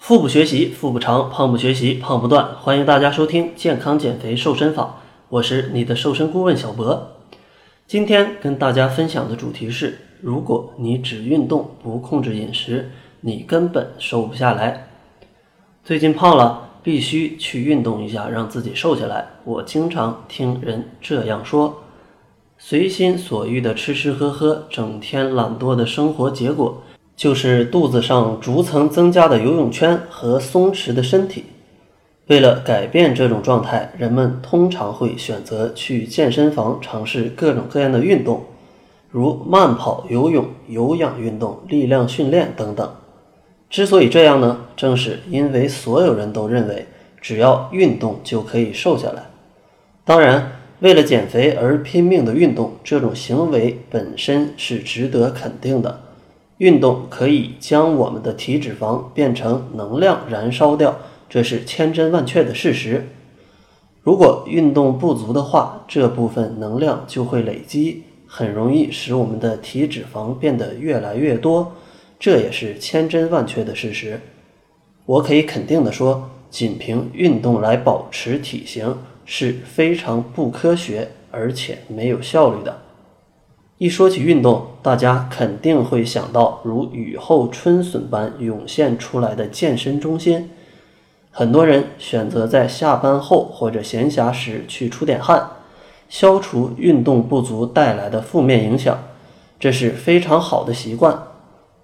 [0.00, 2.56] 腹部学习，腹部长；胖不学习，胖不断。
[2.56, 4.96] 欢迎大家收听健康减肥瘦身法，
[5.28, 7.12] 我是你的瘦身顾问小博。
[7.86, 12.90] 今天跟大家分享的主题是：如果你只运动不控制饮食，
[13.20, 14.88] 你根本瘦不下来。
[15.84, 19.28] 最近胖了，必须去运动一下，让自己瘦下来。
[19.44, 21.82] 我经常听人这样说：
[22.58, 26.82] 随心所欲的吃吃喝喝，整天懒惰的生活，结果。
[27.20, 31.44] 就是肚子上逐层增加的游泳圈和松弛的身体。
[32.28, 38.44] 为了改变这种状态，人们通常会选择去健身房尝试各种各样的运动，
[39.10, 42.90] 如慢跑、游泳、有氧运动、力量训练等等。
[43.68, 46.86] 之所以这样呢，正是因为所有人都认为
[47.20, 49.24] 只要运动就可以瘦下来。
[50.06, 56.00] 当然，为了减肥而拼命的运动，这种行为本身是值得肯定的。
[56.60, 60.94] 运动可以将我们的体脂肪变成能量燃烧掉，
[61.26, 63.08] 这是千真万确的事实。
[64.02, 71.72] 如果运动不足的话，这部分能量就会累积，很容易使我们的体脂肪变得越来越多，
[72.18, 74.20] 这也是千真万确的事实。
[75.06, 82.82] 我可以肯定的说，仅凭运动来保持体型是非常不科学而且没有效率的。
[83.80, 90.50] 一说起运动，大家肯定会想到如雨后春笋般涌现出来的健身中心。
[91.30, 95.52] 很多人选择在下班后或者闲暇时去出点汗，
[96.10, 98.98] 消除运动不足带来的负面影响，
[99.58, 101.18] 这是非常好的习惯。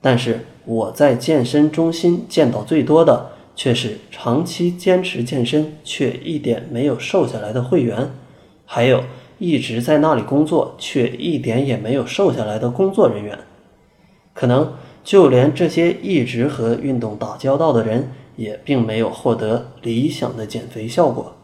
[0.02, 8.10] 但是我在健身中心见到最多的，却是长期坚持健身却一点没有瘦下来的会员，
[8.66, 9.02] 还有。
[9.38, 13.38] 一直在那里工作却一点也没有瘦下来的工作人员，
[14.32, 14.72] 可能
[15.04, 21.34] 就连这些一直和运动打交道的人，也并没有获得理想的减肥效果。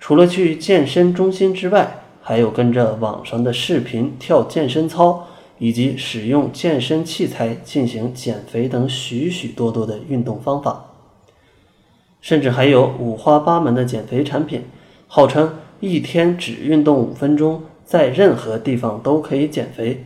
[0.00, 5.26] 除了去健身中心之外，还有跟着网上的视频跳健身操，
[5.58, 10.86] 以及使用健身器材进行减肥等许许多多的运动方法，
[12.22, 14.62] 甚至还有五花八门的减肥产品，
[15.06, 15.52] 号称。
[15.80, 20.04] 一天只运动五分钟，在任何地方都可以减肥。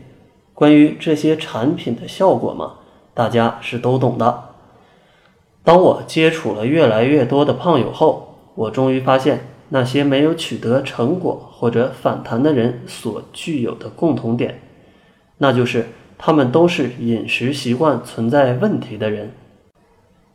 [0.54, 2.74] 关于这些产品的效果嘛，
[3.14, 4.50] 大家是都懂的。
[5.64, 14.60] 当我接触了越来越多的胖友后，我终于发现那些没有取得成果或者反弹的人所具有的共同点，
[15.38, 15.86] 那就是
[16.18, 19.32] 他们都是饮食习惯存在问题的人。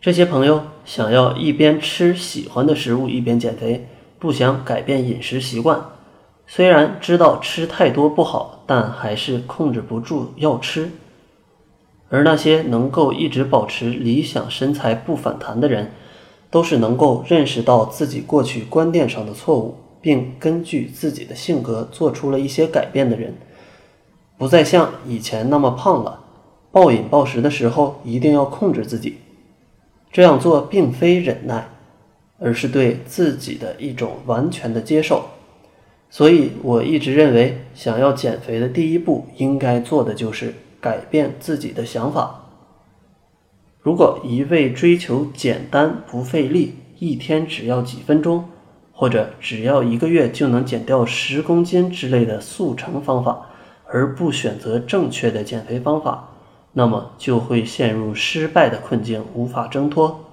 [0.02, 3.88] 这些朋友想要一边吃喜欢的食物一边减肥。
[4.20, 5.86] 不想改变饮食习惯，
[6.46, 10.92] 虽然知道吃太多不好，但还是控制不住要吃。
[12.10, 15.92] 而那些能够一直保持理想身材不反弹的人，
[16.50, 23.36] 都是能够认识到自己过去观念上的错误，并根据自己的性格做出了一些改变的人。
[24.38, 26.22] 不再像以前那么胖了，
[26.72, 29.18] 暴饮暴食的时候一定要控制自己。
[30.12, 31.68] 这样做并非忍耐。
[32.40, 35.26] 而是对自己的一种完全的接受，
[36.10, 42.44] 所以我一直认为，想要减肥的第一步应该做的就是改变自己的想法。
[43.82, 48.46] 如果一味追求简单不费力，一天只要几分钟，
[48.92, 53.48] 或者只要一个月就能减掉十公斤之类的速成方法，
[53.86, 56.30] 而不选择正确的减肥方法，
[56.74, 60.27] 那么就会陷入失败的困境，无法挣脱。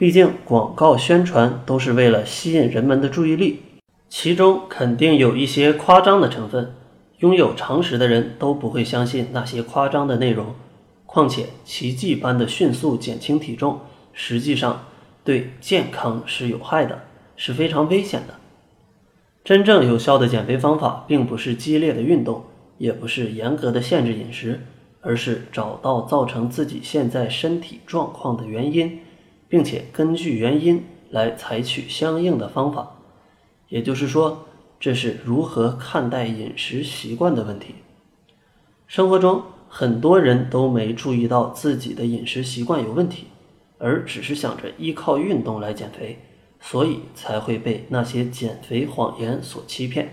[0.00, 3.60] 毕竟，广告宣传都是为了吸引人们的注意力，
[4.08, 6.74] 其中肯定有一些夸张的成分。
[7.18, 10.54] 拥有常识的人都不会相信那些夸张的内容。
[11.04, 13.80] 况且，奇迹般的迅速减轻体重，
[14.14, 14.86] 实际上
[15.22, 17.02] 对健康是有害的，
[17.36, 18.36] 是非常危险的。
[19.44, 22.44] 真正有效的减肥方法，并不是激烈的运动，
[22.78, 24.62] 也不是严格的限制饮食，
[25.02, 29.00] 而是找到造成自己现在身体状况的原因。
[29.50, 32.96] 并且根据原因来采取相应的方法，
[33.68, 34.46] 也就是说，
[34.78, 37.74] 这是如何看待饮食习惯的问题。
[38.86, 43.26] 生活中很多人都没注意到自己的饮食习惯有问题，
[43.78, 46.18] 而只是想着依靠运动来减肥，
[46.60, 50.12] 所以才会被那些减肥谎言所欺骗。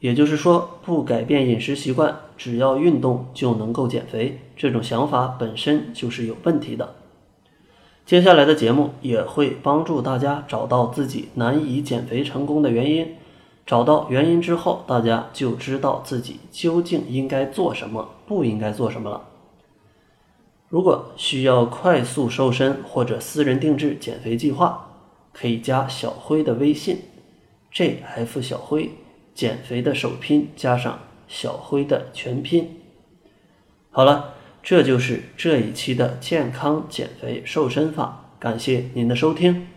[0.00, 6.95] 也就是说，不改变饮食习惯，只要运动就能够减肥，这种想法本身就是有问题的。
[8.06, 13.16] 接下来的节目也会帮助大家找到自己难以减肥成功的原因，
[13.66, 19.22] 找到原因之后，大家就知道自己究竟应该做什么，不应该做什么了。
[20.68, 24.86] 如果需要快速瘦身或者私人定制减肥计划，
[25.32, 27.02] 可以加小辉的微信
[27.74, 28.92] ：jf 小辉，
[29.34, 32.80] 减肥的首拼加上小辉的全拼。
[33.90, 34.34] 好了，
[34.68, 39.68] 这就是这一期的健康减肥瘦身法，感谢您的收听。